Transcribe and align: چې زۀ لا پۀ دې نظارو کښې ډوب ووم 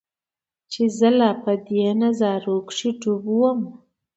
چې 0.71 0.83
زۀ 0.97 1.09
لا 1.17 1.29
پۀ 1.41 1.53
دې 1.65 1.83
نظارو 2.01 2.55
کښې 2.67 2.89
ډوب 2.99 3.23
ووم 3.29 3.61